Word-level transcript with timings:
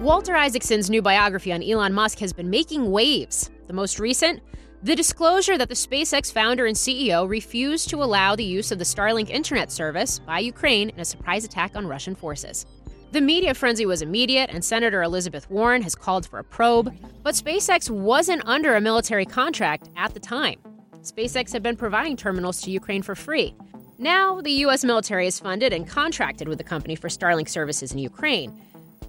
Walter 0.00 0.34
Isaacson's 0.34 0.88
new 0.88 1.02
biography 1.02 1.52
on 1.52 1.62
Elon 1.62 1.92
Musk 1.92 2.20
has 2.20 2.32
been 2.32 2.48
making 2.48 2.90
waves. 2.90 3.50
The 3.66 3.74
most 3.74 3.98
recent, 3.98 4.40
the 4.82 4.96
disclosure 4.96 5.58
that 5.58 5.68
the 5.68 5.74
SpaceX 5.74 6.32
founder 6.32 6.64
and 6.64 6.74
CEO 6.74 7.28
refused 7.28 7.90
to 7.90 8.02
allow 8.02 8.34
the 8.34 8.42
use 8.42 8.72
of 8.72 8.78
the 8.78 8.84
Starlink 8.84 9.28
internet 9.28 9.70
service 9.70 10.18
by 10.18 10.38
Ukraine 10.38 10.88
in 10.88 11.00
a 11.00 11.04
surprise 11.04 11.44
attack 11.44 11.76
on 11.76 11.86
Russian 11.86 12.14
forces. 12.14 12.64
The 13.12 13.20
media 13.20 13.52
frenzy 13.52 13.84
was 13.84 14.00
immediate, 14.00 14.48
and 14.48 14.64
Senator 14.64 15.02
Elizabeth 15.02 15.50
Warren 15.50 15.82
has 15.82 15.94
called 15.94 16.26
for 16.26 16.38
a 16.38 16.44
probe, 16.44 16.96
but 17.22 17.34
SpaceX 17.34 17.90
wasn't 17.90 18.46
under 18.46 18.76
a 18.76 18.80
military 18.80 19.26
contract 19.26 19.90
at 19.98 20.14
the 20.14 20.20
time. 20.20 20.60
SpaceX 21.02 21.52
had 21.52 21.62
been 21.62 21.76
providing 21.76 22.16
terminals 22.16 22.62
to 22.62 22.70
Ukraine 22.70 23.02
for 23.02 23.14
free. 23.14 23.54
Now, 23.98 24.40
the 24.40 24.52
U.S. 24.64 24.82
military 24.82 25.26
is 25.26 25.38
funded 25.38 25.74
and 25.74 25.86
contracted 25.86 26.48
with 26.48 26.56
the 26.56 26.64
company 26.64 26.94
for 26.94 27.08
Starlink 27.08 27.50
services 27.50 27.92
in 27.92 27.98
Ukraine. 27.98 28.58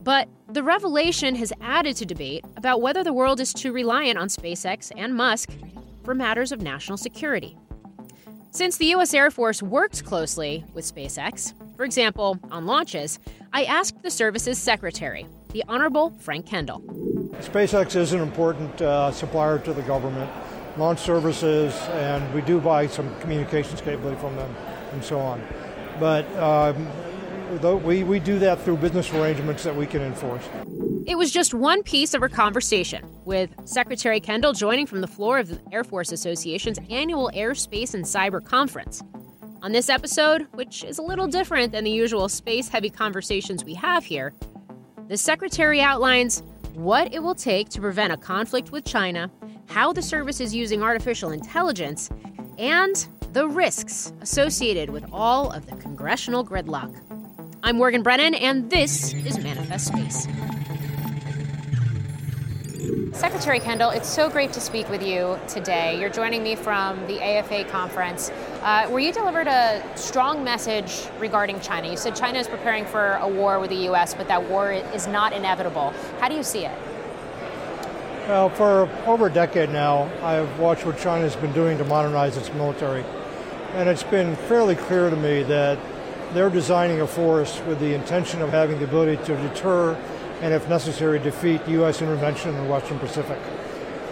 But 0.04 0.28
the 0.50 0.64
revelation 0.64 1.36
has 1.36 1.54
added 1.62 1.96
to 1.98 2.06
debate 2.06 2.44
about 2.58 2.82
whether 2.82 3.04
the 3.04 3.14
world 3.14 3.40
is 3.40 3.54
too 3.54 3.72
reliant 3.72 4.18
on 4.18 4.28
SpaceX 4.28 4.92
and 4.96 5.16
Musk 5.16 5.52
for 6.04 6.16
matters 6.16 6.52
of 6.52 6.62
national 6.62 6.98
security. 6.98 7.58
Since 8.50 8.78
the 8.78 8.88
U.S. 8.88 9.14
Air 9.14 9.32
Force 9.32 9.62
works 9.62 10.02
closely 10.02 10.66
with 10.74 10.84
SpaceX, 10.84 11.54
for 11.78 11.86
example, 11.86 12.38
on 12.52 12.66
launches, 12.66 13.20
I 13.54 13.64
asked 13.64 14.02
the 14.02 14.12
service's 14.12 14.58
secretary, 14.58 15.26
the 15.54 15.64
Honorable 15.68 16.12
Frank 16.20 16.48
Kendall. 16.48 16.82
SpaceX 17.40 17.96
is 17.96 18.14
an 18.14 18.20
important 18.20 18.82
uh, 18.82 19.12
supplier 19.12 19.60
to 19.60 19.74
the 19.74 19.84
government, 19.84 20.30
launch 20.78 21.00
services, 21.00 21.74
and 21.92 22.34
we 22.34 22.42
do 22.42 22.60
buy 22.60 22.88
some 22.88 23.18
communications 23.20 23.82
capability 23.82 24.20
from 24.20 24.36
them 24.36 24.54
and 24.92 25.04
so 25.04 25.20
on. 25.20 25.42
But 26.00 26.26
um, 26.38 26.88
we, 27.60 28.04
we 28.04 28.20
do 28.20 28.40
that 28.40 28.62
through 28.62 28.78
business 28.78 29.12
arrangements 29.14 29.64
that 29.64 29.76
we 29.76 29.86
can 29.86 30.02
enforce. 30.02 30.44
It 31.06 31.18
was 31.18 31.32
just 31.32 31.54
one 31.54 31.84
piece 31.84 32.14
of 32.14 32.22
our 32.22 32.30
conversation, 32.30 33.06
with 33.26 33.50
Secretary 33.66 34.20
Kendall 34.20 34.54
joining 34.54 34.86
from 34.86 35.02
the 35.02 35.08
floor 35.08 35.40
of 35.40 35.50
the 35.50 35.60
Air 35.72 35.84
Force 35.84 36.12
Association's 36.12 36.80
annual 36.90 37.30
Air, 37.34 37.54
Space 37.56 37.94
and 37.94 38.06
Cyber 38.06 38.44
Conference. 38.44 39.04
On 39.62 39.72
this 39.72 39.90
episode, 39.90 40.48
which 40.54 40.84
is 40.84 40.98
a 40.98 41.02
little 41.02 41.28
different 41.28 41.72
than 41.72 41.84
the 41.84 41.92
usual 41.92 42.30
space 42.30 42.70
heavy 42.70 42.90
conversations 42.90 43.66
we 43.66 43.74
have 43.74 44.06
here, 44.06 44.34
the 45.08 45.18
Secretary 45.18 45.82
outlines 45.82 46.44
what 46.74 47.14
it 47.14 47.20
will 47.20 47.36
take 47.36 47.70
to 47.70 47.82
prevent 47.82 48.14
a 48.14 48.18
conflict 48.18 48.72
with 48.72 48.86
China, 48.86 49.30
how 49.68 49.92
the 49.92 50.02
service 50.02 50.40
is 50.40 50.56
using 50.56 50.82
artificial 50.82 51.32
intelligence, 51.32 52.10
and 52.58 53.08
the 53.34 53.48
risks 53.48 54.14
associated 54.22 54.90
with 54.90 55.06
all 55.12 55.52
of 55.52 55.66
the 55.66 55.76
congressional 55.76 56.46
gridlock. 56.46 56.96
I'm 57.64 57.78
Morgan 57.78 58.02
Brennan, 58.02 58.34
and 58.34 58.72
this 58.72 59.14
is 59.14 59.38
Manifest 59.38 59.88
Space. 59.88 60.28
Secretary 63.14 63.60
Kendall, 63.60 63.92
it's 63.92 64.10
so 64.10 64.32
great 64.32 64.52
to 64.54 64.60
speak 64.60 64.90
with 64.90 65.04
you 65.04 65.40
today. 65.48 66.00
You're 66.00 66.10
joining 66.10 66.42
me 66.42 66.56
from 66.56 67.06
the 67.06 67.22
AFA 67.22 67.66
conference, 67.66 68.32
uh, 68.64 68.88
where 68.88 69.00
you 69.00 69.14
delivered 69.14 69.46
a 69.46 69.84
strong 69.96 70.44
message 70.44 71.06
regarding 71.20 71.60
China. 71.60 71.88
You 71.88 71.98
said 71.98 72.16
China 72.16 72.40
is 72.40 72.48
preparing 72.48 72.84
for 72.84 73.20
a 73.22 73.28
war 73.28 73.60
with 73.60 73.70
the 73.70 73.84
U.S., 73.86 74.16
but 74.16 74.28
that 74.28 74.50
war 74.50 74.72
is 74.72 75.06
not 75.06 75.32
inevitable. 75.32 75.94
How 76.20 76.30
do 76.30 76.36
you 76.36 76.44
see 76.44 76.66
it? 76.66 76.76
Well, 78.28 78.50
for 78.50 78.90
over 79.06 79.28
a 79.28 79.32
decade 79.32 79.70
now, 79.70 80.10
I've 80.24 80.58
watched 80.58 80.84
what 80.84 80.98
China 80.98 81.26
has 81.26 81.36
been 81.36 81.54
doing 81.54 81.78
to 81.78 81.84
modernize 81.86 82.38
its 82.38 82.52
military. 82.54 83.06
And 83.74 83.88
it's 83.88 84.04
been 84.04 84.36
fairly 84.36 84.76
clear 84.76 85.12
to 85.12 85.16
me 85.16 85.44
that 85.44 85.78
they're 86.34 86.50
designing 86.50 87.02
a 87.02 87.08
force 87.08 87.62
with 87.68 87.80
the 87.80 87.94
intention 87.94 88.42
of 88.42 88.50
having 88.50 88.80
the 88.80 88.86
ability 88.86 89.24
to 89.26 89.36
deter 89.48 89.96
and, 90.42 90.54
if 90.54 90.68
necessary, 90.70 91.20
defeat 91.20 91.62
U.S. 91.68 92.02
intervention 92.02 92.56
in 92.56 92.64
the 92.64 92.70
Western 92.70 92.98
Pacific. 93.00 93.38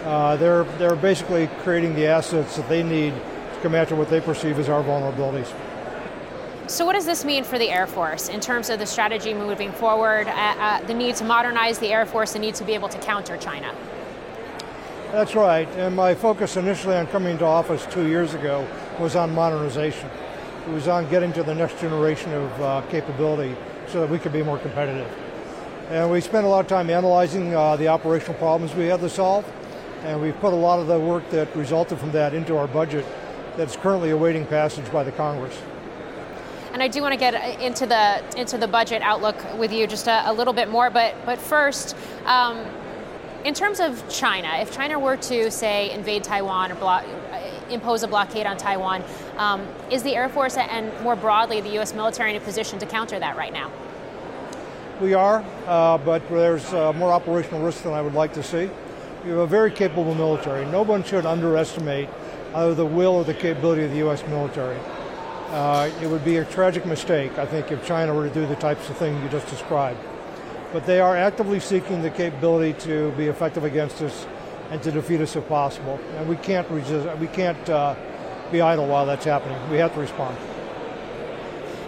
Uh, 0.04 0.36
they're, 0.36 0.64
they're 0.78 0.96
basically 0.96 1.48
creating 1.62 1.94
the 1.94 2.06
assets 2.06 2.56
that 2.56 2.68
they 2.68 2.82
need 2.82 3.12
to 3.12 3.60
come 3.62 3.74
after 3.74 3.94
what 3.94 4.08
they 4.08 4.20
perceive 4.20 4.58
as 4.58 4.68
our 4.68 4.82
vulnerabilities. 4.82 5.52
So, 6.68 6.86
what 6.86 6.92
does 6.92 7.04
this 7.04 7.24
mean 7.24 7.42
for 7.42 7.58
the 7.58 7.68
Air 7.68 7.88
Force 7.88 8.28
in 8.28 8.38
terms 8.38 8.70
of 8.70 8.78
the 8.78 8.86
strategy 8.86 9.34
moving 9.34 9.72
forward, 9.72 10.28
uh, 10.28 10.30
uh, 10.30 10.80
the 10.82 10.94
need 10.94 11.16
to 11.16 11.24
modernize 11.24 11.80
the 11.80 11.88
Air 11.88 12.06
Force, 12.06 12.32
the 12.32 12.38
need 12.38 12.54
to 12.54 12.64
be 12.64 12.74
able 12.74 12.88
to 12.90 12.98
counter 12.98 13.36
China? 13.36 13.74
That's 15.10 15.34
right. 15.34 15.66
And 15.70 15.96
my 15.96 16.14
focus 16.14 16.56
initially 16.56 16.94
on 16.94 17.08
coming 17.08 17.36
to 17.38 17.44
office 17.44 17.84
two 17.90 18.06
years 18.06 18.34
ago 18.34 18.64
was 19.00 19.16
on 19.16 19.34
modernization. 19.34 20.08
It 20.70 20.74
was 20.74 20.86
on 20.86 21.10
getting 21.10 21.32
to 21.32 21.42
the 21.42 21.52
next 21.52 21.80
generation 21.80 22.32
of 22.32 22.60
uh, 22.62 22.82
capability 22.90 23.56
so 23.88 24.00
that 24.00 24.08
we 24.08 24.20
could 24.20 24.32
be 24.32 24.44
more 24.44 24.56
competitive. 24.56 25.10
And 25.88 26.08
we 26.12 26.20
spent 26.20 26.46
a 26.46 26.48
lot 26.48 26.60
of 26.60 26.68
time 26.68 26.90
analyzing 26.90 27.52
uh, 27.52 27.74
the 27.74 27.88
operational 27.88 28.34
problems 28.34 28.72
we 28.76 28.86
had 28.86 29.00
to 29.00 29.08
solve, 29.08 29.44
and 30.04 30.22
we've 30.22 30.38
put 30.38 30.52
a 30.52 30.56
lot 30.56 30.78
of 30.78 30.86
the 30.86 30.96
work 30.96 31.28
that 31.30 31.54
resulted 31.56 31.98
from 31.98 32.12
that 32.12 32.34
into 32.34 32.56
our 32.56 32.68
budget 32.68 33.04
that's 33.56 33.74
currently 33.74 34.10
awaiting 34.10 34.46
passage 34.46 34.88
by 34.92 35.02
the 35.02 35.10
Congress. 35.10 35.60
And 36.72 36.84
I 36.84 36.86
do 36.86 37.02
want 37.02 37.14
to 37.14 37.18
get 37.18 37.34
into 37.60 37.84
the 37.84 38.22
into 38.38 38.56
the 38.56 38.68
budget 38.68 39.02
outlook 39.02 39.36
with 39.58 39.72
you 39.72 39.88
just 39.88 40.06
a, 40.06 40.30
a 40.30 40.32
little 40.32 40.54
bit 40.54 40.68
more, 40.68 40.88
but 40.88 41.16
but 41.26 41.40
first. 41.40 41.96
Um, 42.26 42.64
in 43.44 43.54
terms 43.54 43.80
of 43.80 44.06
China, 44.08 44.48
if 44.60 44.70
China 44.70 44.98
were 44.98 45.16
to 45.16 45.50
say 45.50 45.90
invade 45.90 46.22
Taiwan 46.22 46.70
or 46.70 46.74
block, 46.74 47.06
impose 47.72 48.02
a 48.02 48.08
blockade 48.08 48.46
on 48.46 48.56
Taiwan. 48.56 49.02
Um, 49.36 49.66
is 49.90 50.02
the 50.02 50.14
Air 50.14 50.28
Force 50.28 50.56
and 50.56 50.92
more 51.02 51.16
broadly 51.16 51.60
the 51.60 51.70
U.S. 51.74 51.94
military 51.94 52.30
in 52.30 52.36
a 52.36 52.40
position 52.40 52.78
to 52.78 52.86
counter 52.86 53.18
that 53.18 53.36
right 53.36 53.52
now? 53.52 53.70
We 55.00 55.14
are, 55.14 55.44
uh, 55.66 55.98
but 55.98 56.28
there's 56.28 56.72
uh, 56.74 56.92
more 56.92 57.10
operational 57.10 57.62
risk 57.62 57.82
than 57.84 57.94
I 57.94 58.02
would 58.02 58.14
like 58.14 58.34
to 58.34 58.42
see. 58.42 58.70
We 59.24 59.30
have 59.30 59.38
a 59.38 59.46
very 59.46 59.70
capable 59.70 60.14
military. 60.14 60.66
No 60.66 60.82
one 60.82 61.04
should 61.04 61.24
underestimate 61.24 62.08
either 62.54 62.74
the 62.74 62.86
will 62.86 63.14
or 63.14 63.24
the 63.24 63.34
capability 63.34 63.84
of 63.84 63.90
the 63.90 63.98
U.S. 63.98 64.26
military. 64.26 64.78
Uh, 65.48 65.90
it 66.00 66.06
would 66.06 66.24
be 66.24 66.36
a 66.36 66.44
tragic 66.44 66.86
mistake, 66.86 67.36
I 67.38 67.46
think, 67.46 67.72
if 67.72 67.84
China 67.86 68.14
were 68.14 68.28
to 68.28 68.34
do 68.34 68.46
the 68.46 68.56
types 68.56 68.88
of 68.88 68.96
things 68.96 69.22
you 69.22 69.28
just 69.28 69.48
described. 69.48 69.98
But 70.72 70.86
they 70.86 71.00
are 71.00 71.16
actively 71.16 71.60
seeking 71.60 72.02
the 72.02 72.10
capability 72.10 72.78
to 72.84 73.10
be 73.12 73.26
effective 73.26 73.64
against 73.64 74.00
us 74.02 74.26
and 74.70 74.82
to 74.82 74.90
defeat 74.90 75.20
us 75.20 75.36
if 75.36 75.46
possible. 75.48 76.00
And 76.16 76.28
we 76.28 76.36
can't 76.36 76.68
resist, 76.70 77.08
we 77.18 77.26
can't 77.28 77.68
uh, 77.68 77.94
be 78.50 78.60
idle 78.60 78.86
while 78.86 79.06
that's 79.06 79.24
happening. 79.24 79.58
We 79.70 79.78
have 79.78 79.92
to 79.94 80.00
respond. 80.00 80.36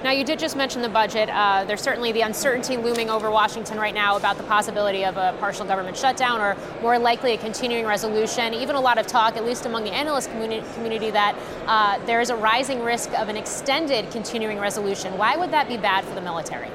Now, 0.02 0.10
you 0.10 0.24
did 0.24 0.40
just 0.40 0.56
mention 0.56 0.82
the 0.82 0.88
budget. 0.88 1.28
Uh, 1.28 1.64
there's 1.64 1.80
certainly 1.80 2.10
the 2.10 2.22
uncertainty 2.22 2.76
looming 2.76 3.08
over 3.08 3.30
Washington 3.30 3.78
right 3.78 3.94
now 3.94 4.16
about 4.16 4.36
the 4.36 4.42
possibility 4.42 5.04
of 5.04 5.16
a 5.16 5.36
partial 5.38 5.64
government 5.64 5.96
shutdown 5.96 6.40
or 6.40 6.56
more 6.80 6.98
likely 6.98 7.34
a 7.34 7.38
continuing 7.38 7.86
resolution. 7.86 8.52
Even 8.52 8.74
a 8.74 8.80
lot 8.80 8.98
of 8.98 9.06
talk, 9.06 9.36
at 9.36 9.44
least 9.44 9.64
among 9.64 9.84
the 9.84 9.92
analyst 9.92 10.28
community, 10.32 10.66
community 10.74 11.12
that 11.12 11.36
uh, 11.66 12.04
there 12.04 12.20
is 12.20 12.30
a 12.30 12.36
rising 12.36 12.82
risk 12.82 13.16
of 13.16 13.28
an 13.28 13.36
extended 13.36 14.10
continuing 14.10 14.58
resolution. 14.58 15.16
Why 15.16 15.36
would 15.36 15.52
that 15.52 15.68
be 15.68 15.76
bad 15.76 16.04
for 16.04 16.16
the 16.16 16.20
military? 16.20 16.68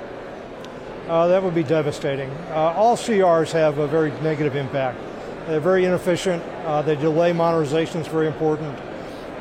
Uh, 1.09 1.27
that 1.27 1.43
would 1.43 1.55
be 1.55 1.63
devastating. 1.63 2.29
Uh, 2.49 2.73
all 2.77 2.95
CRs 2.95 3.51
have 3.51 3.77
a 3.77 3.87
very 3.87 4.11
negative 4.21 4.55
impact. 4.55 4.99
They're 5.47 5.61
very 5.61 5.85
inefficient. 5.85 6.43
Uh, 6.65 6.81
they 6.81 6.97
delay 6.97 7.31
modernization 7.31 8.01
is 8.01 8.07
very 8.07 8.27
important. 8.27 8.77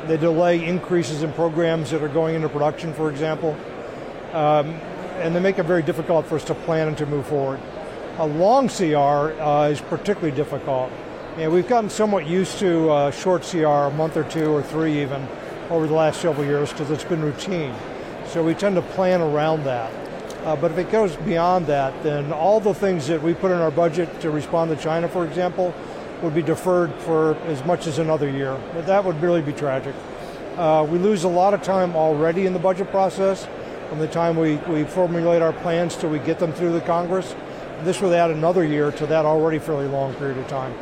They 0.07 0.15
delay 0.15 0.63
increases 0.65 1.21
in 1.21 1.33
programs 1.33 1.91
that 1.91 2.01
are 2.01 2.07
going 2.07 2.35
into 2.35 2.47
production, 2.47 2.93
for 2.93 3.09
example. 3.09 3.57
Um, 4.31 4.69
and 5.19 5.35
they 5.35 5.41
make 5.41 5.59
it 5.59 5.63
very 5.63 5.83
difficult 5.83 6.25
for 6.25 6.35
us 6.35 6.45
to 6.45 6.55
plan 6.55 6.87
and 6.87 6.97
to 6.99 7.05
move 7.05 7.27
forward. 7.27 7.59
A 8.19 8.25
long 8.25 8.69
CR 8.69 9.33
uh, 9.41 9.67
is 9.67 9.81
particularly 9.81 10.33
difficult. 10.33 10.93
And 11.35 11.51
we've 11.51 11.67
gotten 11.67 11.89
somewhat 11.89 12.25
used 12.25 12.57
to 12.59 12.89
uh, 12.89 13.11
short 13.11 13.43
CR, 13.43 13.65
a 13.65 13.91
month 13.91 14.15
or 14.15 14.23
two 14.23 14.49
or 14.49 14.63
three 14.63 15.01
even, 15.01 15.27
over 15.69 15.87
the 15.87 15.93
last 15.93 16.21
several 16.21 16.45
years 16.45 16.71
because 16.71 16.89
it's 16.89 17.03
been 17.03 17.21
routine. 17.21 17.75
So 18.27 18.43
we 18.43 18.53
tend 18.53 18.75
to 18.75 18.81
plan 18.81 19.19
around 19.19 19.65
that. 19.65 19.91
Uh, 20.45 20.55
but 20.55 20.71
if 20.71 20.77
it 20.77 20.89
goes 20.89 21.15
beyond 21.17 21.67
that, 21.67 22.01
then 22.03 22.31
all 22.31 22.61
the 22.61 22.73
things 22.73 23.07
that 23.07 23.21
we 23.21 23.33
put 23.33 23.51
in 23.51 23.57
our 23.57 23.71
budget 23.71 24.21
to 24.21 24.31
respond 24.31 24.71
to 24.71 24.81
China, 24.81 25.09
for 25.09 25.25
example, 25.25 25.75
would 26.21 26.33
be 26.33 26.41
deferred 26.41 26.93
for 27.01 27.35
as 27.45 27.63
much 27.65 27.87
as 27.87 27.99
another 27.99 28.29
year. 28.29 28.57
That 28.73 29.03
would 29.03 29.21
really 29.21 29.41
be 29.41 29.53
tragic. 29.53 29.95
Uh, 30.55 30.85
we 30.89 30.97
lose 30.97 31.23
a 31.23 31.27
lot 31.27 31.53
of 31.53 31.61
time 31.61 31.95
already 31.95 32.45
in 32.45 32.53
the 32.53 32.59
budget 32.59 32.89
process 32.89 33.47
from 33.89 33.99
the 33.99 34.07
time 34.07 34.35
we, 34.35 34.55
we 34.67 34.83
formulate 34.83 35.41
our 35.41 35.53
plans 35.53 35.95
till 35.95 36.09
we 36.09 36.19
get 36.19 36.39
them 36.39 36.51
through 36.51 36.73
the 36.73 36.81
Congress. 36.81 37.35
This 37.83 38.01
would 38.01 38.13
add 38.13 38.31
another 38.31 38.65
year 38.65 38.91
to 38.91 39.05
that 39.05 39.25
already 39.25 39.59
fairly 39.59 39.87
long 39.87 40.13
period 40.15 40.37
of 40.37 40.47
time. 40.47 40.73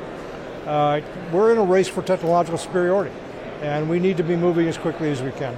Uh, 0.66 1.02
we're 1.32 1.52
in 1.52 1.58
a 1.58 1.64
race 1.64 1.88
for 1.88 2.02
technological 2.02 2.58
superiority, 2.58 3.14
and 3.62 3.90
we 3.90 4.00
need 4.00 4.18
to 4.18 4.24
be 4.24 4.36
moving 4.36 4.68
as 4.68 4.78
quickly 4.78 5.12
as 5.12 5.22
we 5.22 5.32
can. 5.32 5.56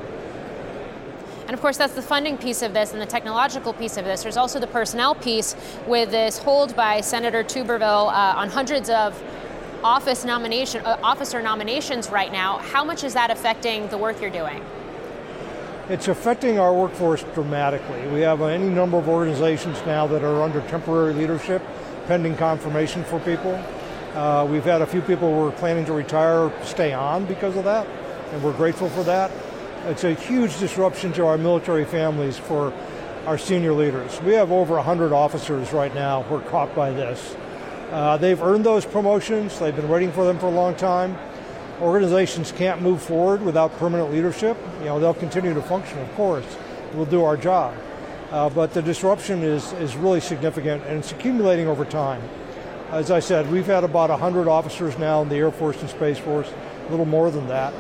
And 1.48 1.54
of 1.54 1.62
course, 1.62 1.78
that's 1.78 1.94
the 1.94 2.02
funding 2.02 2.38
piece 2.38 2.62
of 2.62 2.74
this 2.74 2.92
and 2.92 3.02
the 3.02 3.06
technological 3.06 3.72
piece 3.72 3.96
of 3.96 4.04
this. 4.04 4.24
There's 4.24 4.36
also 4.36 4.60
the 4.60 4.68
personnel 4.68 5.16
piece 5.16 5.56
with 5.88 6.12
this 6.12 6.40
hold 6.40 6.76
by 6.76 7.00
Senator 7.00 7.42
Tuberville 7.42 8.10
uh, 8.10 8.34
on 8.36 8.50
hundreds 8.50 8.90
of 8.90 9.18
office 9.84 10.26
nomination, 10.26 10.86
uh, 10.86 10.98
officer 11.04 11.42
nominations 11.42 12.10
right 12.10 12.32
now. 12.32 12.58
How 12.58 12.84
much 12.84 13.04
is 13.04 13.14
that 13.14 13.32
affecting 13.32 13.88
the 13.90 13.98
work 13.98 14.22
you're 14.22 14.30
doing? 14.30 14.64
It's 15.90 16.08
affecting 16.08 16.60
our 16.60 16.74
workforce 16.74 17.24
dramatically. 17.34 18.06
We 18.08 18.22
have 18.22 18.42
any 18.42 18.68
number 18.68 18.98
of 18.98 19.08
organizations 19.08 19.78
now 19.86 20.06
that 20.08 20.24
are 20.24 20.42
under 20.42 20.62
temporary 20.62 21.14
leadership, 21.14 21.62
pending 22.08 22.36
confirmation 22.36 23.04
for 23.06 23.20
people. 23.22 23.54
Uh, 24.14 24.46
we've 24.50 24.66
had 24.66 24.82
a 24.82 24.86
few 24.86 25.02
people 25.02 25.34
who 25.34 25.48
are 25.48 25.52
planning 25.52 25.86
to 25.86 25.94
retire 25.94 26.52
stay 26.64 26.92
on 26.92 27.26
because 27.26 27.56
of 27.56 27.64
that, 27.64 27.88
and 28.32 28.44
we're 28.44 28.54
grateful 28.54 28.90
for 28.90 29.04
that. 29.04 29.32
It's 29.86 30.04
a 30.04 30.14
huge 30.14 30.60
disruption 30.60 31.14
to 31.14 31.26
our 31.26 31.38
military 31.38 31.86
families 31.86 32.38
for 32.38 32.74
our 33.26 33.38
senior 33.38 33.74
leaders. 33.74 34.22
We 34.22 34.34
have 34.34 34.52
over 34.52 34.76
100 34.76 35.14
officers 35.14 35.72
right 35.72 35.94
now 35.94 36.24
who 36.24 36.36
are 36.36 36.42
caught 36.42 36.74
by 36.76 36.92
this. 36.92 37.36
Uh, 37.92 38.18
they've 38.18 38.42
earned 38.42 38.66
those 38.66 38.86
promotions, 38.86 39.58
they've 39.60 39.76
been 39.76 39.90
waiting 39.90 40.12
for 40.12 40.26
them 40.26 40.38
for 40.40 40.48
a 40.48 40.52
long 40.52 40.76
time. 40.76 41.18
Organizations 41.82 42.52
can't 42.52 42.82
move 42.82 43.02
forward 43.02 43.42
without 43.42 43.72
permanent 43.78 44.12
leadership. 44.12 44.58
You 44.80 44.86
know, 44.86 45.00
they'll 45.00 45.14
continue 45.14 45.54
to 45.54 45.62
function, 45.62 46.00
of 46.00 46.12
course. 46.16 46.58
We'll 46.94 47.06
do 47.06 47.24
our 47.24 47.38
job. 47.38 47.76
Uh, 48.32 48.50
but 48.50 48.74
the 48.74 48.82
disruption 48.82 49.42
is, 49.42 49.72
is 49.74 49.96
really 49.96 50.20
significant 50.20 50.84
and 50.86 51.00
it's 51.00 51.12
accumulating 51.12 51.68
over 51.68 51.86
time. 51.86 52.22
As 52.90 53.12
I 53.12 53.20
said, 53.20 53.50
we've 53.52 53.66
had 53.66 53.84
about 53.84 54.10
100 54.10 54.48
officers 54.48 54.98
now 54.98 55.22
in 55.22 55.30
the 55.30 55.36
Air 55.36 55.52
Force 55.52 55.80
and 55.82 55.90
Space 55.90 56.18
Force, 56.18 56.52
a 56.88 56.92
little 56.92 57.06
more 57.06 57.32
than 57.32 57.48
that. 57.48 57.74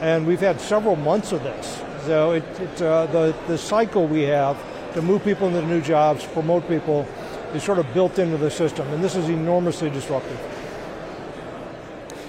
And 0.00 0.26
we've 0.26 0.40
had 0.40 0.60
several 0.60 0.96
months 0.96 1.32
of 1.32 1.42
this. 1.42 1.82
So 2.06 2.32
it, 2.32 2.44
it, 2.60 2.82
uh, 2.82 3.06
the, 3.06 3.34
the 3.48 3.58
cycle 3.58 4.06
we 4.06 4.22
have 4.22 4.56
to 4.94 5.02
move 5.02 5.24
people 5.24 5.48
into 5.48 5.66
new 5.66 5.80
jobs, 5.80 6.24
promote 6.26 6.66
people, 6.68 7.06
is 7.54 7.62
sort 7.62 7.78
of 7.78 7.92
built 7.94 8.18
into 8.18 8.36
the 8.36 8.50
system. 8.50 8.86
And 8.88 9.02
this 9.02 9.14
is 9.14 9.28
enormously 9.28 9.90
disruptive. 9.90 10.38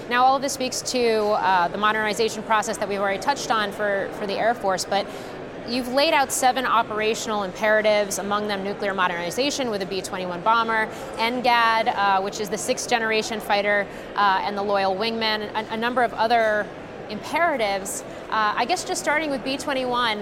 Now, 0.09 0.25
all 0.25 0.35
of 0.35 0.41
this 0.41 0.53
speaks 0.53 0.81
to 0.91 1.17
uh, 1.19 1.69
the 1.69 1.77
modernization 1.77 2.43
process 2.43 2.77
that 2.77 2.89
we've 2.89 2.99
already 2.99 3.21
touched 3.21 3.49
on 3.49 3.71
for, 3.71 4.09
for 4.19 4.27
the 4.27 4.33
Air 4.33 4.53
Force, 4.53 4.85
but 4.85 5.07
you've 5.67 5.87
laid 5.87 6.13
out 6.13 6.31
seven 6.31 6.65
operational 6.65 7.43
imperatives, 7.43 8.19
among 8.19 8.47
them 8.47 8.63
nuclear 8.63 8.93
modernization 8.93 9.69
with 9.69 9.81
a 9.81 9.85
B 9.85 10.01
21 10.01 10.41
bomber, 10.41 10.87
NGAD, 11.15 11.95
uh, 11.95 12.21
which 12.21 12.41
is 12.41 12.49
the 12.49 12.57
sixth 12.57 12.89
generation 12.89 13.39
fighter, 13.39 13.87
uh, 14.15 14.41
and 14.43 14.57
the 14.57 14.61
Loyal 14.61 14.95
Wingman, 14.95 15.49
a, 15.53 15.73
a 15.73 15.77
number 15.77 16.03
of 16.03 16.13
other 16.13 16.67
imperatives. 17.09 18.03
Uh, 18.29 18.53
I 18.55 18.65
guess 18.65 18.83
just 18.83 19.01
starting 19.01 19.29
with 19.29 19.43
B 19.43 19.57
21, 19.57 20.19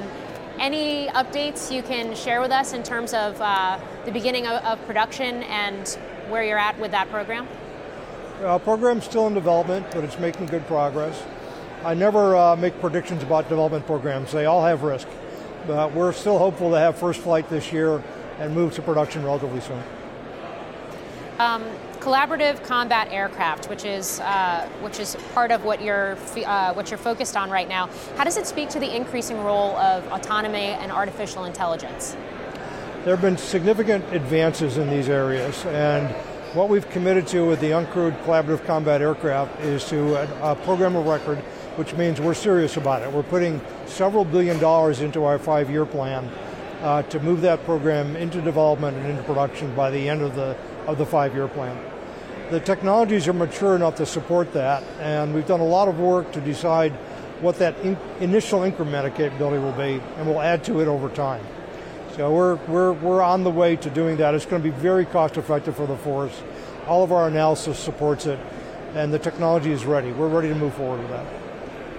any 0.61 1.07
updates 1.07 1.73
you 1.73 1.81
can 1.81 2.15
share 2.15 2.39
with 2.39 2.51
us 2.51 2.71
in 2.71 2.83
terms 2.83 3.13
of 3.13 3.41
uh, 3.41 3.79
the 4.05 4.11
beginning 4.11 4.45
of, 4.45 4.63
of 4.63 4.85
production 4.85 5.41
and 5.43 5.87
where 6.29 6.43
you're 6.43 6.59
at 6.59 6.79
with 6.79 6.91
that 6.91 7.09
program? 7.09 7.47
Uh, 8.43 8.59
program's 8.59 9.03
still 9.03 9.25
in 9.27 9.33
development, 9.33 9.87
but 9.91 10.03
it's 10.03 10.19
making 10.19 10.45
good 10.45 10.65
progress. 10.67 11.23
I 11.83 11.95
never 11.95 12.35
uh, 12.35 12.55
make 12.55 12.79
predictions 12.79 13.23
about 13.23 13.49
development 13.49 13.87
programs. 13.87 14.31
They 14.31 14.45
all 14.45 14.63
have 14.63 14.83
risk. 14.83 15.07
But 15.65 15.93
we're 15.93 16.13
still 16.13 16.37
hopeful 16.37 16.69
to 16.71 16.79
have 16.79 16.95
first 16.95 17.21
flight 17.21 17.49
this 17.49 17.71
year 17.71 18.03
and 18.39 18.53
move 18.53 18.73
to 18.75 18.81
production 18.83 19.23
relatively 19.23 19.61
soon. 19.61 19.81
Um, 21.41 21.63
collaborative 22.01 22.63
combat 22.63 23.07
aircraft, 23.09 23.67
which 23.67 23.83
is 23.83 24.19
uh, 24.19 24.69
which 24.81 24.99
is 24.99 25.17
part 25.33 25.49
of 25.49 25.65
what 25.65 25.81
you're 25.81 26.15
uh, 26.45 26.71
what 26.75 26.91
you're 26.91 26.99
focused 26.99 27.35
on 27.35 27.49
right 27.49 27.67
now. 27.67 27.89
How 28.15 28.23
does 28.23 28.37
it 28.37 28.45
speak 28.45 28.69
to 28.69 28.79
the 28.79 28.95
increasing 28.95 29.43
role 29.43 29.75
of 29.77 30.05
autonomy 30.11 30.77
and 30.81 30.91
artificial 30.91 31.45
intelligence? 31.45 32.15
There 33.05 33.15
have 33.15 33.23
been 33.23 33.37
significant 33.37 34.05
advances 34.13 34.77
in 34.77 34.87
these 34.91 35.09
areas, 35.09 35.65
and 35.65 36.13
what 36.53 36.69
we've 36.69 36.87
committed 36.91 37.25
to 37.29 37.47
with 37.47 37.59
the 37.59 37.71
uncrewed 37.71 38.23
collaborative 38.23 38.63
combat 38.67 39.01
aircraft 39.01 39.61
is 39.61 39.83
to 39.85 40.17
a, 40.17 40.51
a 40.51 40.55
program 40.57 40.95
of 40.95 41.07
record, 41.07 41.39
which 41.75 41.95
means 41.95 42.21
we're 42.21 42.35
serious 42.35 42.77
about 42.77 43.01
it. 43.01 43.11
We're 43.11 43.23
putting 43.23 43.59
several 43.87 44.25
billion 44.25 44.59
dollars 44.59 45.01
into 45.01 45.23
our 45.23 45.39
five-year 45.39 45.87
plan 45.87 46.29
uh, 46.83 47.01
to 47.03 47.19
move 47.19 47.41
that 47.41 47.63
program 47.65 48.15
into 48.15 48.41
development 48.41 48.95
and 48.97 49.07
into 49.07 49.23
production 49.23 49.73
by 49.73 49.89
the 49.89 50.07
end 50.07 50.21
of 50.21 50.35
the 50.35 50.55
of 50.87 50.97
the 50.97 51.05
five-year 51.05 51.47
plan. 51.47 51.77
The 52.49 52.59
technologies 52.59 53.27
are 53.27 53.33
mature 53.33 53.75
enough 53.75 53.95
to 53.95 54.05
support 54.05 54.53
that, 54.53 54.83
and 54.99 55.33
we've 55.33 55.47
done 55.47 55.61
a 55.61 55.65
lot 55.65 55.87
of 55.87 55.99
work 55.99 56.31
to 56.33 56.41
decide 56.41 56.91
what 57.39 57.57
that 57.59 57.77
in, 57.79 57.97
initial 58.19 58.63
increment 58.63 59.07
of 59.07 59.15
capability 59.15 59.57
will 59.57 59.71
be, 59.71 60.01
and 60.17 60.27
we'll 60.27 60.41
add 60.41 60.63
to 60.65 60.79
it 60.81 60.87
over 60.87 61.09
time. 61.09 61.43
So 62.15 62.31
we're, 62.33 62.55
we're, 62.67 62.91
we're 62.91 63.21
on 63.21 63.43
the 63.43 63.49
way 63.49 63.77
to 63.77 63.89
doing 63.89 64.17
that. 64.17 64.35
It's 64.35 64.45
going 64.45 64.61
to 64.61 64.69
be 64.69 64.75
very 64.75 65.05
cost 65.05 65.37
effective 65.37 65.77
for 65.77 65.87
the 65.87 65.95
force. 65.97 66.41
All 66.87 67.03
of 67.03 67.11
our 67.11 67.27
analysis 67.27 67.79
supports 67.79 68.25
it, 68.25 68.37
and 68.95 69.13
the 69.13 69.19
technology 69.19 69.71
is 69.71 69.85
ready. 69.85 70.11
We're 70.11 70.27
ready 70.27 70.49
to 70.49 70.55
move 70.55 70.73
forward 70.73 70.99
with 70.99 71.09
that. 71.09 71.25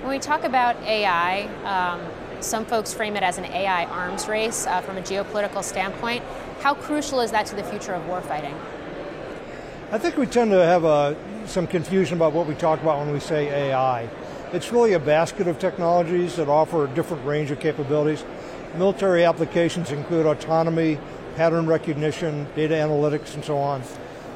When 0.02 0.10
we 0.10 0.18
talk 0.18 0.44
about 0.44 0.76
AI, 0.82 1.44
um, 1.64 2.00
some 2.42 2.64
folks 2.64 2.92
frame 2.92 3.16
it 3.16 3.22
as 3.22 3.38
an 3.38 3.44
AI 3.46 3.84
arms 3.86 4.28
race 4.28 4.66
uh, 4.66 4.80
from 4.80 4.96
a 4.96 5.00
geopolitical 5.00 5.62
standpoint. 5.62 6.22
How 6.60 6.74
crucial 6.74 7.20
is 7.20 7.30
that 7.30 7.46
to 7.46 7.56
the 7.56 7.64
future 7.64 7.94
of 7.94 8.02
warfighting? 8.04 8.54
I 9.90 9.98
think 9.98 10.16
we 10.16 10.26
tend 10.26 10.50
to 10.52 10.64
have 10.64 10.84
uh, 10.84 11.14
some 11.46 11.66
confusion 11.66 12.16
about 12.16 12.32
what 12.32 12.46
we 12.46 12.54
talk 12.54 12.80
about 12.80 12.98
when 12.98 13.12
we 13.12 13.20
say 13.20 13.48
AI. 13.70 14.08
It's 14.52 14.72
really 14.72 14.94
a 14.94 14.98
basket 14.98 15.48
of 15.48 15.58
technologies 15.58 16.36
that 16.36 16.48
offer 16.48 16.84
a 16.84 16.88
different 16.88 17.24
range 17.26 17.50
of 17.50 17.60
capabilities. 17.60 18.24
Military 18.76 19.24
applications 19.24 19.90
include 19.90 20.26
autonomy, 20.26 20.98
pattern 21.36 21.66
recognition, 21.66 22.46
data 22.54 22.74
analytics, 22.74 23.34
and 23.34 23.44
so 23.44 23.58
on. 23.58 23.82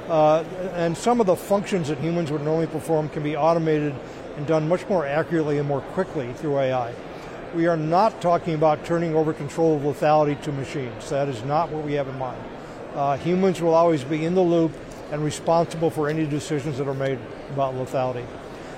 Uh, 0.08 0.44
and 0.74 0.96
some 0.96 1.20
of 1.20 1.26
the 1.26 1.36
functions 1.36 1.88
that 1.88 1.98
humans 1.98 2.30
would 2.30 2.42
normally 2.42 2.66
perform 2.66 3.08
can 3.08 3.22
be 3.22 3.36
automated 3.36 3.94
and 4.36 4.46
done 4.46 4.68
much 4.68 4.88
more 4.88 5.06
accurately 5.06 5.58
and 5.58 5.66
more 5.66 5.80
quickly 5.80 6.32
through 6.34 6.58
AI. 6.58 6.94
We 7.56 7.68
are 7.68 7.76
not 7.78 8.20
talking 8.20 8.52
about 8.52 8.84
turning 8.84 9.14
over 9.14 9.32
control 9.32 9.76
of 9.76 9.82
lethality 9.82 10.38
to 10.42 10.52
machines. 10.52 11.08
That 11.08 11.26
is 11.26 11.42
not 11.42 11.70
what 11.70 11.86
we 11.86 11.94
have 11.94 12.06
in 12.06 12.18
mind. 12.18 12.38
Uh, 12.94 13.16
humans 13.16 13.62
will 13.62 13.72
always 13.72 14.04
be 14.04 14.26
in 14.26 14.34
the 14.34 14.42
loop 14.42 14.72
and 15.10 15.24
responsible 15.24 15.88
for 15.88 16.10
any 16.10 16.26
decisions 16.26 16.76
that 16.76 16.86
are 16.86 16.92
made 16.92 17.18
about 17.54 17.72
lethality. 17.72 18.26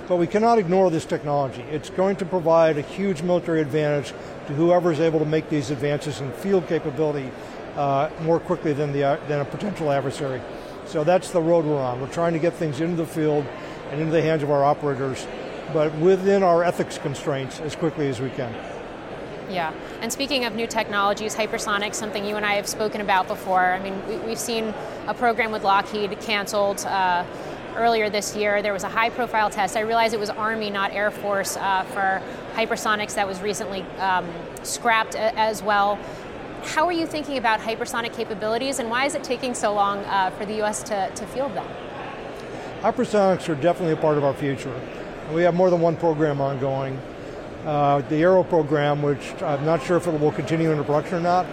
But 0.07 0.15
we 0.15 0.27
cannot 0.27 0.59
ignore 0.59 0.89
this 0.89 1.03
technology. 1.03 1.61
It's 1.63 1.89
going 1.89 2.15
to 2.17 2.25
provide 2.25 2.77
a 2.77 2.81
huge 2.81 3.21
military 3.21 3.59
advantage 3.59 4.13
to 4.47 4.53
whoever 4.53 4.93
is 4.93 5.01
able 5.01 5.19
to 5.19 5.25
make 5.25 5.49
these 5.49 5.71
advances 5.71 6.21
in 6.21 6.31
field 6.31 6.65
capability 6.69 7.29
uh, 7.75 8.09
more 8.21 8.39
quickly 8.39 8.71
than, 8.71 8.93
the, 8.93 9.03
uh, 9.03 9.27
than 9.27 9.41
a 9.41 9.45
potential 9.45 9.91
adversary. 9.91 10.41
So 10.85 11.03
that's 11.03 11.31
the 11.31 11.41
road 11.41 11.65
we're 11.65 11.81
on. 11.81 11.99
We're 11.99 12.13
trying 12.13 12.31
to 12.31 12.39
get 12.39 12.53
things 12.53 12.79
into 12.79 12.95
the 12.95 13.05
field 13.05 13.45
and 13.91 13.99
into 13.99 14.13
the 14.13 14.21
hands 14.21 14.41
of 14.41 14.49
our 14.49 14.63
operators, 14.63 15.27
but 15.73 15.93
within 15.95 16.43
our 16.43 16.63
ethics 16.63 16.97
constraints 16.97 17.59
as 17.59 17.75
quickly 17.75 18.07
as 18.07 18.19
we 18.19 18.29
can. 18.31 18.53
Yeah, 19.49 19.73
and 20.01 20.13
speaking 20.13 20.45
of 20.45 20.53
new 20.53 20.67
technologies, 20.67 21.35
hypersonics, 21.35 21.95
something 21.95 22.23
you 22.23 22.35
and 22.35 22.45
I 22.45 22.53
have 22.53 22.67
spoken 22.67 23.01
about 23.01 23.27
before. 23.27 23.73
I 23.73 23.79
mean, 23.79 23.99
we, 24.07 24.29
have 24.29 24.39
seen 24.39 24.73
a 25.07 25.13
program 25.13 25.51
with 25.51 25.63
Lockheed 25.63 26.19
canceled. 26.19 26.85
Uh, 26.85 27.25
earlier 27.75 28.09
this 28.09 28.35
year. 28.35 28.61
There 28.61 28.73
was 28.73 28.83
a 28.83 28.89
high 28.89 29.09
profile 29.09 29.49
test. 29.49 29.75
I 29.75 29.81
realize 29.81 30.13
it 30.13 30.19
was 30.19 30.29
Army, 30.29 30.69
not 30.69 30.91
Air 30.91 31.11
Force, 31.11 31.57
uh, 31.57 31.83
for 31.83 32.21
hypersonics 32.55 33.15
that 33.15 33.27
was 33.27 33.41
recently 33.41 33.81
um, 33.99 34.27
scrapped 34.63 35.15
as 35.15 35.63
well. 35.63 35.97
How 36.63 36.85
are 36.85 36.91
you 36.91 37.07
thinking 37.07 37.37
about 37.37 37.59
hypersonic 37.59 38.13
capabilities 38.13 38.79
and 38.79 38.89
why 38.89 39.05
is 39.05 39.15
it 39.15 39.23
taking 39.23 39.53
so 39.53 39.73
long 39.73 39.99
uh, 39.99 40.29
for 40.31 40.45
the 40.45 40.55
U.S. 40.55 40.83
To, 40.83 41.09
to 41.15 41.25
field 41.27 41.53
them? 41.55 41.67
Hypersonics 42.81 43.47
are 43.49 43.55
definitely 43.55 43.93
a 43.93 43.97
part 43.97 44.17
of 44.17 44.23
our 44.23 44.33
future. 44.33 44.73
We 45.31 45.43
have 45.43 45.53
more 45.53 45.69
than 45.69 45.79
one 45.79 45.95
program 45.95 46.41
ongoing. 46.41 46.99
Uh, 47.63 48.01
the 48.09 48.15
ARRW 48.23 48.49
program, 48.49 49.03
which 49.03 49.33
I'm 49.43 49.63
not 49.63 49.83
sure 49.83 49.97
if 49.97 50.07
it 50.07 50.19
will 50.19 50.31
continue 50.31 50.71
into 50.71 50.83
production 50.83 51.17
or 51.17 51.21
not, 51.21 51.45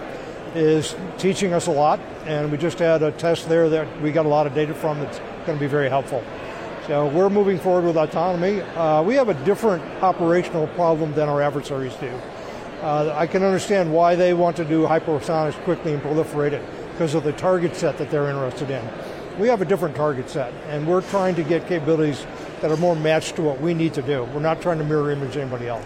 is 0.55 0.95
teaching 1.19 1.53
us 1.53 1.67
a 1.67 1.71
lot, 1.71 1.99
and 2.25 2.51
we 2.51 2.57
just 2.57 2.79
had 2.79 3.03
a 3.03 3.11
test 3.11 3.47
there 3.47 3.69
that 3.69 4.01
we 4.01 4.11
got 4.11 4.25
a 4.25 4.29
lot 4.29 4.47
of 4.47 4.55
data 4.55 4.73
from 4.73 4.99
that's 4.99 5.19
going 5.45 5.59
to 5.59 5.63
be 5.63 5.67
very 5.67 5.89
helpful. 5.89 6.23
So 6.87 7.07
we're 7.07 7.29
moving 7.29 7.59
forward 7.59 7.85
with 7.85 7.97
autonomy. 7.97 8.61
Uh, 8.61 9.03
we 9.03 9.13
have 9.13 9.29
a 9.29 9.35
different 9.45 9.83
operational 10.01 10.67
problem 10.69 11.13
than 11.13 11.29
our 11.29 11.41
adversaries 11.41 11.93
do. 11.95 12.09
Uh, 12.81 13.13
I 13.15 13.27
can 13.27 13.43
understand 13.43 13.93
why 13.93 14.15
they 14.15 14.33
want 14.33 14.55
to 14.57 14.65
do 14.65 14.83
hypersonics 14.87 15.61
quickly 15.65 15.93
and 15.93 16.01
proliferate 16.01 16.53
it 16.53 16.63
because 16.93 17.13
of 17.13 17.23
the 17.23 17.33
target 17.33 17.75
set 17.75 17.99
that 17.99 18.09
they're 18.09 18.29
interested 18.29 18.71
in. 18.71 18.87
We 19.37 19.47
have 19.49 19.61
a 19.61 19.65
different 19.65 19.95
target 19.95 20.31
set, 20.31 20.51
and 20.69 20.87
we're 20.87 21.01
trying 21.01 21.35
to 21.35 21.43
get 21.43 21.67
capabilities 21.67 22.25
that 22.61 22.71
are 22.71 22.77
more 22.77 22.95
matched 22.95 23.35
to 23.35 23.41
what 23.41 23.61
we 23.61 23.73
need 23.73 23.93
to 23.93 24.01
do. 24.01 24.23
We're 24.33 24.39
not 24.39 24.61
trying 24.61 24.79
to 24.79 24.83
mirror 24.83 25.11
image 25.11 25.37
anybody 25.37 25.67
else. 25.67 25.85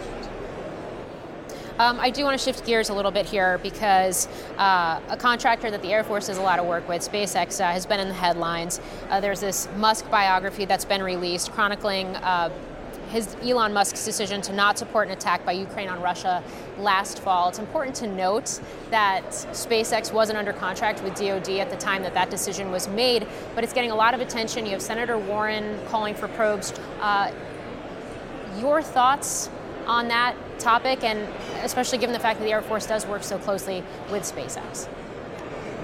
Um, 1.80 2.00
I 2.00 2.12
do 2.12 2.24
want 2.24 2.40
to 2.40 2.44
shift 2.44 2.64
gears 2.64 2.90
a 2.90 2.94
little 2.94 3.10
bit 3.10 3.26
here 3.26 3.58
because 3.64 4.28
uh, 4.60 5.00
a 5.10 5.18
contractor 5.18 5.72
that 5.72 5.82
the 5.82 5.92
Air 5.92 6.04
Force 6.04 6.28
does 6.28 6.38
a 6.38 6.42
lot 6.42 6.60
of 6.60 6.68
work 6.68 6.88
with, 6.88 7.02
SpaceX, 7.02 7.60
uh, 7.60 7.72
has 7.72 7.88
been 7.88 8.00
in 8.00 8.08
the 8.08 8.14
headlines. 8.14 8.80
Uh, 9.10 9.20
there's 9.20 9.40
this 9.40 9.68
Musk 9.78 10.08
biography 10.12 10.66
that's 10.66 10.86
been 10.86 11.02
released 11.02 11.52
chronicling 11.52 12.16
uh, 12.18 12.52
his 13.12 13.36
Elon 13.44 13.74
Musk's 13.74 14.06
decision 14.06 14.42
to 14.42 14.54
not 14.54 14.78
support 14.78 15.08
an 15.08 15.14
attack 15.14 15.46
by 15.46 15.52
Ukraine 15.52 15.90
on 15.90 16.02
Russia 16.02 16.42
last 16.80 17.20
fall. 17.20 17.50
It's 17.50 17.60
important 17.60 17.96
to 17.98 18.08
note 18.08 18.62
that 18.90 19.26
SpaceX 19.26 20.14
wasn't 20.14 20.38
under 20.38 20.54
contract 20.54 21.04
with 21.04 21.16
DoD 21.16 21.50
at 21.60 21.70
the 21.70 21.76
time 21.76 22.04
that 22.04 22.14
that 22.14 22.30
decision 22.30 22.72
was 22.72 22.88
made, 22.88 23.28
but 23.54 23.64
it's 23.64 23.74
getting 23.74 23.92
a 23.92 23.96
lot 23.96 24.14
of 24.14 24.22
attention. 24.22 24.66
You 24.66 24.72
have 24.72 24.82
Senator 24.82 25.18
Warren 25.18 25.78
calling 25.88 26.16
for 26.16 26.30
probes. 26.30 26.74
Uh, 27.02 27.32
your 28.60 28.82
thoughts 28.82 29.50
on 29.88 30.08
that 30.08 30.36
topic, 30.60 31.04
and 31.04 31.20
especially 31.64 31.98
given 31.98 32.14
the 32.14 32.20
fact 32.20 32.40
that 32.40 32.46
the 32.46 32.52
Air 32.52 32.62
Force 32.62 32.86
does 32.86 33.06
work 33.06 33.24
so 33.24 33.38
closely 33.38 33.84
with 34.12 34.24
SpaceX? 34.24 34.88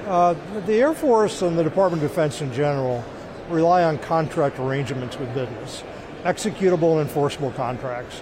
Uh, 0.05 0.33
the 0.65 0.75
Air 0.75 0.93
Force 0.93 1.41
and 1.41 1.57
the 1.57 1.63
Department 1.63 2.01
of 2.01 2.09
Defense 2.09 2.41
in 2.41 2.53
general 2.53 3.03
rely 3.49 3.83
on 3.83 3.97
contract 3.97 4.59
arrangements 4.59 5.17
with 5.17 5.33
business 5.33 5.83
executable 6.27 6.99
and 6.99 7.01
enforceable 7.01 7.51
contracts. 7.51 8.21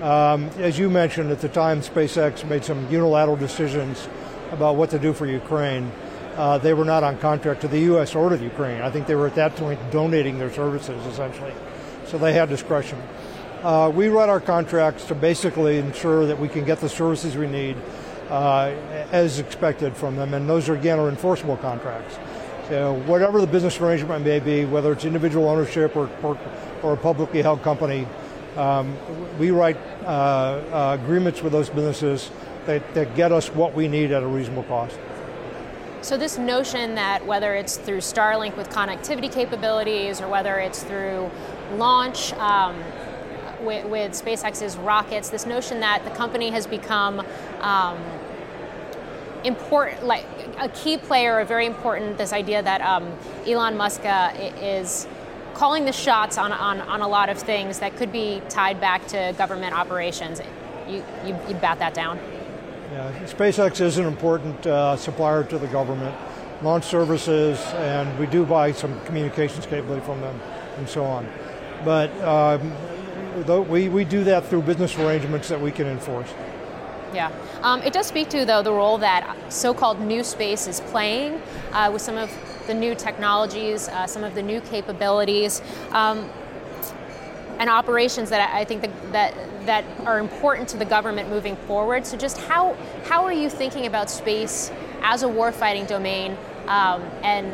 Um, 0.00 0.48
as 0.58 0.78
you 0.78 0.88
mentioned, 0.88 1.30
at 1.30 1.40
the 1.40 1.48
time 1.48 1.80
SpaceX 1.80 2.48
made 2.48 2.64
some 2.64 2.90
unilateral 2.90 3.36
decisions 3.36 4.08
about 4.50 4.76
what 4.76 4.90
to 4.90 4.98
do 4.98 5.12
for 5.12 5.26
Ukraine. 5.26 5.92
Uh, 6.36 6.56
they 6.56 6.72
were 6.72 6.86
not 6.86 7.04
on 7.04 7.18
contract 7.18 7.60
to 7.60 7.68
the 7.68 7.80
U.S. 7.80 8.14
or 8.14 8.30
to 8.30 8.42
Ukraine. 8.42 8.80
I 8.80 8.90
think 8.90 9.06
they 9.06 9.14
were 9.14 9.26
at 9.26 9.34
that 9.34 9.54
point 9.54 9.78
donating 9.90 10.38
their 10.38 10.50
services 10.50 11.04
essentially, 11.06 11.52
so 12.06 12.16
they 12.16 12.32
had 12.32 12.48
discretion. 12.48 13.00
Uh, 13.62 13.92
we 13.94 14.08
write 14.08 14.30
our 14.30 14.40
contracts 14.40 15.04
to 15.04 15.14
basically 15.14 15.76
ensure 15.76 16.26
that 16.26 16.38
we 16.38 16.48
can 16.48 16.64
get 16.64 16.80
the 16.80 16.88
services 16.88 17.36
we 17.36 17.46
need 17.46 17.76
uh, 18.30 18.74
as 19.12 19.38
expected 19.38 19.94
from 19.94 20.16
them, 20.16 20.32
and 20.32 20.48
those 20.48 20.70
are 20.70 20.74
again 20.74 20.98
are 20.98 21.10
enforceable 21.10 21.58
contracts. 21.58 22.18
So 22.68 22.94
whatever 23.06 23.40
the 23.40 23.46
business 23.46 23.78
arrangement 23.78 24.24
may 24.24 24.40
be, 24.40 24.64
whether 24.64 24.92
it's 24.92 25.04
individual 25.04 25.48
ownership 25.48 25.94
or, 25.94 26.08
or 26.22 26.38
or 26.82 26.92
a 26.92 26.96
publicly 26.96 27.42
held 27.42 27.62
company, 27.62 28.06
um, 28.56 28.96
we 29.38 29.50
write 29.50 29.78
uh, 30.04 30.06
uh, 30.06 30.98
agreements 31.00 31.42
with 31.42 31.52
those 31.52 31.70
businesses 31.70 32.30
that, 32.66 32.94
that 32.94 33.14
get 33.14 33.32
us 33.32 33.48
what 33.48 33.74
we 33.74 33.88
need 33.88 34.12
at 34.12 34.22
a 34.22 34.26
reasonable 34.26 34.64
cost. 34.64 34.98
So, 36.02 36.16
this 36.16 36.36
notion 36.36 36.96
that 36.96 37.24
whether 37.24 37.54
it's 37.54 37.76
through 37.76 37.98
Starlink 37.98 38.56
with 38.56 38.68
connectivity 38.70 39.32
capabilities 39.32 40.20
or 40.20 40.28
whether 40.28 40.58
it's 40.58 40.82
through 40.82 41.30
launch 41.76 42.32
um, 42.34 42.76
with, 43.62 43.86
with, 43.86 44.12
SpaceX's 44.12 44.76
rockets, 44.76 45.30
this 45.30 45.46
notion 45.46 45.78
that 45.80 46.04
the 46.04 46.10
company 46.10 46.50
has 46.50 46.66
become 46.66 47.24
um, 47.60 47.96
important, 49.44 50.04
like 50.04 50.26
a 50.58 50.68
key 50.70 50.98
player, 50.98 51.38
a 51.38 51.44
very 51.44 51.66
important, 51.66 52.18
this 52.18 52.32
idea 52.32 52.62
that 52.62 52.80
um, 52.80 53.16
Elon 53.46 53.76
Musk 53.76 54.04
uh, 54.04 54.32
is 54.60 55.06
calling 55.54 55.84
the 55.84 55.92
shots 55.92 56.38
on, 56.38 56.52
on, 56.52 56.80
on 56.80 57.00
a 57.00 57.08
lot 57.08 57.28
of 57.28 57.38
things 57.38 57.78
that 57.78 57.96
could 57.96 58.12
be 58.12 58.42
tied 58.48 58.80
back 58.80 59.06
to 59.08 59.34
government 59.38 59.74
operations. 59.74 60.40
You, 60.88 61.04
you, 61.24 61.34
would 61.46 61.60
bat 61.60 61.78
that 61.78 61.94
down? 61.94 62.18
Yeah, 62.90 63.12
SpaceX 63.24 63.80
is 63.80 63.98
an 63.98 64.06
important 64.06 64.66
uh, 64.66 64.96
supplier 64.96 65.44
to 65.44 65.58
the 65.58 65.68
government, 65.68 66.14
launch 66.62 66.84
services, 66.84 67.58
and 67.76 68.18
we 68.18 68.26
do 68.26 68.44
buy 68.44 68.72
some 68.72 69.00
communications 69.06 69.64
capability 69.66 70.04
from 70.04 70.20
them 70.20 70.38
and 70.76 70.88
so 70.88 71.04
on. 71.04 71.26
But 71.84 72.10
um, 72.22 73.68
we, 73.68 73.88
we 73.88 74.04
do 74.04 74.24
that 74.24 74.46
through 74.46 74.62
business 74.62 74.96
arrangements 74.98 75.48
that 75.48 75.60
we 75.60 75.70
can 75.70 75.86
enforce. 75.86 76.32
Yeah. 77.14 77.30
Um, 77.62 77.82
it 77.82 77.92
does 77.92 78.06
speak 78.06 78.28
to, 78.30 78.44
though, 78.44 78.62
the 78.62 78.72
role 78.72 78.98
that 78.98 79.36
so 79.52 79.74
called 79.74 80.00
new 80.00 80.24
space 80.24 80.66
is 80.66 80.80
playing 80.80 81.40
uh, 81.72 81.90
with 81.92 82.02
some 82.02 82.16
of 82.16 82.30
the 82.66 82.74
new 82.74 82.94
technologies, 82.94 83.88
uh, 83.88 84.06
some 84.06 84.24
of 84.24 84.34
the 84.34 84.42
new 84.42 84.60
capabilities. 84.60 85.62
Um, 85.90 86.28
and 87.58 87.70
operations 87.70 88.30
that 88.30 88.52
I 88.52 88.64
think 88.64 88.82
that, 89.12 89.34
that 89.66 89.84
are 90.04 90.18
important 90.18 90.68
to 90.70 90.76
the 90.76 90.84
government 90.84 91.28
moving 91.28 91.54
forward. 91.54 92.04
So, 92.04 92.16
just 92.16 92.38
how 92.38 92.76
how 93.04 93.24
are 93.24 93.32
you 93.32 93.48
thinking 93.48 93.86
about 93.86 94.10
space 94.10 94.72
as 95.02 95.22
a 95.22 95.26
warfighting 95.26 95.86
domain, 95.86 96.36
um, 96.66 97.02
and 97.22 97.52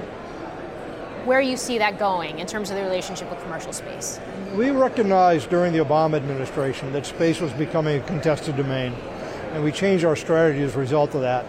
where 1.27 1.43
you 1.43 1.59
see 1.59 1.77
that 1.77 1.99
going 1.99 2.39
in 2.39 2.47
terms 2.47 2.71
of 2.71 2.77
the 2.77 2.83
relationship 2.83 3.29
with 3.29 3.43
commercial 3.43 3.73
space? 3.73 4.19
We 4.55 4.71
recognized 4.71 5.51
during 5.51 5.75
the 5.75 5.81
Obama 5.81 6.15
administration 6.17 6.91
that 6.95 7.05
space 7.05 7.41
was 7.41 7.53
becoming 7.53 8.01
a 8.01 8.07
contested 8.07 8.57
domain, 8.57 8.95
and 9.53 9.63
we 9.63 9.73
changed 9.73 10.07
our 10.07 10.17
strategy 10.17 10.63
as 10.63 10.75
a 10.75 10.79
result 10.79 11.15
of 11.15 11.21
that. 11.21 11.45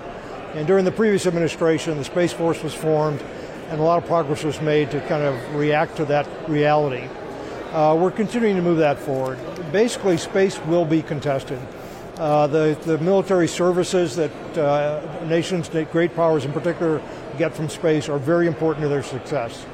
And 0.53 0.67
during 0.67 0.83
the 0.83 0.91
previous 0.91 1.27
administration, 1.27 1.97
the 1.97 2.03
Space 2.03 2.33
Force 2.33 2.61
was 2.63 2.73
formed 2.73 3.23
and 3.69 3.79
a 3.79 3.83
lot 3.83 4.01
of 4.01 4.07
progress 4.07 4.43
was 4.43 4.59
made 4.61 4.89
to 4.91 4.99
kind 5.01 5.23
of 5.23 5.55
react 5.55 5.95
to 5.97 6.05
that 6.05 6.27
reality. 6.49 7.07
Uh, 7.71 7.95
we're 7.99 8.11
continuing 8.11 8.55
to 8.55 8.61
move 8.61 8.79
that 8.79 8.97
forward. 8.97 9.37
Basically, 9.71 10.17
space 10.17 10.59
will 10.65 10.85
be 10.85 11.03
contested. 11.03 11.59
Uh, 12.17 12.47
the, 12.47 12.77
the 12.83 12.97
military 12.97 13.47
services 13.47 14.15
that 14.15 14.57
uh, 14.57 15.25
nations, 15.25 15.69
great 15.91 16.15
powers 16.15 16.45
in 16.45 16.51
particular, 16.51 17.01
get 17.37 17.55
from 17.55 17.69
space 17.69 18.09
are 18.09 18.17
very 18.17 18.47
important 18.47 18.83
to 18.83 18.89
their 18.89 19.03
success. 19.03 19.65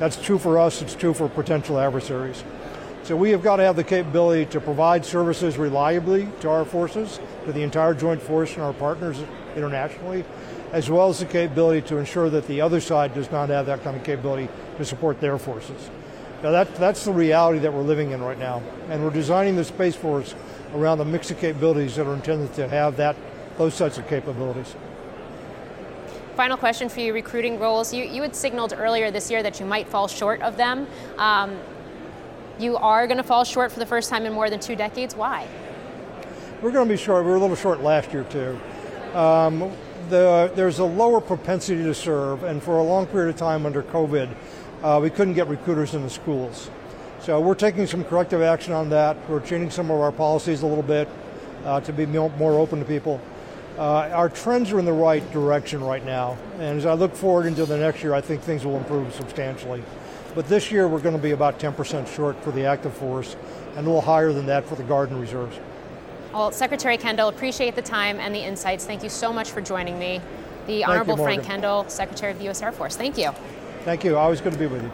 That's 0.00 0.20
true 0.20 0.38
for 0.38 0.58
us, 0.58 0.82
it's 0.82 0.94
true 0.94 1.14
for 1.14 1.28
potential 1.28 1.78
adversaries. 1.78 2.42
So 3.04 3.14
we 3.16 3.30
have 3.30 3.42
got 3.42 3.56
to 3.56 3.62
have 3.62 3.76
the 3.76 3.84
capability 3.84 4.46
to 4.46 4.60
provide 4.60 5.04
services 5.04 5.56
reliably 5.56 6.28
to 6.40 6.50
our 6.50 6.64
forces, 6.64 7.20
to 7.44 7.52
the 7.52 7.62
entire 7.62 7.94
joint 7.94 8.20
force 8.20 8.54
and 8.54 8.62
our 8.62 8.72
partners 8.72 9.22
internationally, 9.54 10.24
as 10.74 10.90
well 10.90 11.08
as 11.08 11.20
the 11.20 11.24
capability 11.24 11.80
to 11.80 11.98
ensure 11.98 12.28
that 12.28 12.48
the 12.48 12.60
other 12.60 12.80
side 12.80 13.14
does 13.14 13.30
not 13.30 13.48
have 13.48 13.66
that 13.66 13.84
kind 13.84 13.96
of 13.96 14.02
capability 14.02 14.48
to 14.76 14.84
support 14.84 15.20
their 15.20 15.38
forces. 15.38 15.88
Now 16.42 16.50
that, 16.50 16.74
that's 16.74 17.04
the 17.04 17.12
reality 17.12 17.60
that 17.60 17.72
we're 17.72 17.82
living 17.82 18.10
in 18.10 18.20
right 18.20 18.38
now. 18.38 18.60
And 18.88 19.04
we're 19.04 19.10
designing 19.10 19.54
the 19.54 19.62
Space 19.62 19.94
Force 19.94 20.34
around 20.74 20.98
the 20.98 21.04
mix 21.04 21.30
of 21.30 21.38
capabilities 21.38 21.94
that 21.94 22.08
are 22.08 22.14
intended 22.14 22.52
to 22.54 22.66
have 22.66 22.96
that, 22.96 23.14
those 23.56 23.72
sets 23.74 23.98
of 23.98 24.08
capabilities. 24.08 24.74
Final 26.34 26.56
question 26.56 26.88
for 26.88 26.98
you 26.98 27.14
recruiting 27.14 27.60
roles. 27.60 27.94
You, 27.94 28.02
you 28.02 28.20
had 28.22 28.34
signaled 28.34 28.74
earlier 28.76 29.12
this 29.12 29.30
year 29.30 29.44
that 29.44 29.60
you 29.60 29.66
might 29.66 29.86
fall 29.86 30.08
short 30.08 30.42
of 30.42 30.56
them. 30.56 30.88
Um, 31.18 31.56
you 32.58 32.76
are 32.78 33.06
going 33.06 33.18
to 33.18 33.22
fall 33.22 33.44
short 33.44 33.70
for 33.70 33.78
the 33.78 33.86
first 33.86 34.10
time 34.10 34.26
in 34.26 34.32
more 34.32 34.50
than 34.50 34.58
two 34.58 34.74
decades. 34.74 35.14
Why? 35.14 35.46
We're 36.60 36.72
going 36.72 36.88
to 36.88 36.92
be 36.92 37.00
short. 37.00 37.24
We 37.24 37.30
were 37.30 37.36
a 37.36 37.40
little 37.40 37.54
short 37.54 37.80
last 37.80 38.12
year, 38.12 38.24
too. 38.24 38.58
Um, 39.16 39.70
the, 40.10 40.52
there's 40.54 40.78
a 40.78 40.84
lower 40.84 41.20
propensity 41.20 41.82
to 41.82 41.94
serve, 41.94 42.42
and 42.42 42.62
for 42.62 42.78
a 42.78 42.82
long 42.82 43.06
period 43.06 43.30
of 43.30 43.36
time 43.36 43.66
under 43.66 43.82
COVID, 43.82 44.34
uh, 44.82 45.00
we 45.02 45.10
couldn't 45.10 45.34
get 45.34 45.48
recruiters 45.48 45.94
in 45.94 46.02
the 46.02 46.10
schools. 46.10 46.70
So 47.20 47.40
we're 47.40 47.54
taking 47.54 47.86
some 47.86 48.04
corrective 48.04 48.42
action 48.42 48.72
on 48.72 48.90
that. 48.90 49.16
We're 49.28 49.40
changing 49.40 49.70
some 49.70 49.90
of 49.90 50.00
our 50.00 50.12
policies 50.12 50.62
a 50.62 50.66
little 50.66 50.82
bit 50.82 51.08
uh, 51.64 51.80
to 51.80 51.92
be 51.92 52.06
more 52.06 52.58
open 52.58 52.80
to 52.80 52.84
people. 52.84 53.20
Uh, 53.78 54.08
our 54.12 54.28
trends 54.28 54.70
are 54.70 54.78
in 54.78 54.84
the 54.84 54.92
right 54.92 55.28
direction 55.32 55.82
right 55.82 56.04
now, 56.04 56.36
and 56.58 56.78
as 56.78 56.86
I 56.86 56.92
look 56.92 57.14
forward 57.14 57.46
into 57.46 57.66
the 57.66 57.76
next 57.76 58.02
year, 58.02 58.14
I 58.14 58.20
think 58.20 58.42
things 58.42 58.64
will 58.64 58.76
improve 58.76 59.12
substantially. 59.14 59.82
But 60.34 60.48
this 60.48 60.70
year, 60.70 60.86
we're 60.86 61.00
going 61.00 61.16
to 61.16 61.22
be 61.22 61.32
about 61.32 61.58
10% 61.58 62.06
short 62.14 62.40
for 62.42 62.50
the 62.50 62.66
active 62.66 62.94
force, 62.94 63.36
and 63.76 63.78
a 63.78 63.82
little 63.82 64.00
higher 64.00 64.32
than 64.32 64.46
that 64.46 64.64
for 64.66 64.74
the 64.74 64.84
Guard 64.84 65.10
and 65.10 65.20
Reserves. 65.20 65.56
Well, 66.34 66.50
Secretary 66.50 66.96
Kendall, 66.96 67.28
appreciate 67.28 67.76
the 67.76 67.82
time 67.82 68.18
and 68.18 68.34
the 68.34 68.40
insights. 68.40 68.84
Thank 68.84 69.04
you 69.04 69.08
so 69.08 69.32
much 69.32 69.52
for 69.52 69.60
joining 69.60 70.00
me. 70.00 70.20
The 70.66 70.80
Thank 70.80 70.88
Honorable 70.88 71.16
you, 71.16 71.22
Frank 71.22 71.44
Kendall, 71.44 71.88
Secretary 71.88 72.32
of 72.32 72.38
the 72.38 72.44
U.S. 72.44 72.60
Air 72.60 72.72
Force. 72.72 72.96
Thank 72.96 73.16
you. 73.16 73.30
Thank 73.84 74.02
you. 74.02 74.16
Always 74.16 74.40
good 74.40 74.52
to 74.52 74.58
be 74.58 74.66
with 74.66 74.82
you. 74.82 74.90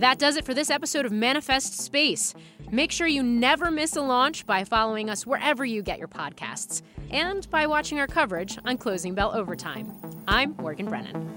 That 0.00 0.18
does 0.18 0.36
it 0.36 0.44
for 0.44 0.52
this 0.52 0.68
episode 0.68 1.06
of 1.06 1.12
Manifest 1.12 1.78
Space. 1.78 2.34
Make 2.70 2.92
sure 2.92 3.06
you 3.06 3.22
never 3.22 3.70
miss 3.70 3.96
a 3.96 4.02
launch 4.02 4.44
by 4.44 4.64
following 4.64 5.08
us 5.08 5.26
wherever 5.26 5.64
you 5.64 5.80
get 5.80 5.98
your 5.98 6.08
podcasts 6.08 6.82
and 7.10 7.48
by 7.48 7.66
watching 7.66 7.98
our 7.98 8.06
coverage 8.06 8.58
on 8.66 8.76
Closing 8.76 9.14
Bell 9.14 9.34
Overtime. 9.34 9.90
I'm 10.28 10.54
Morgan 10.56 10.86
Brennan. 10.86 11.36